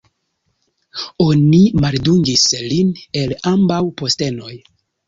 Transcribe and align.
Oni 1.27 1.59
maldungis 1.85 2.49
lin 2.73 2.93
el 3.23 3.39
ambaŭ 3.55 3.83
postenoj. 4.03 4.55